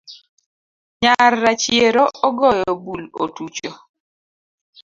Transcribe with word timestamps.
Nyar 1.03 1.33
rachiero 1.43 2.03
ogoyo 2.27 2.71
bul 2.83 3.01
otucho 3.23 3.71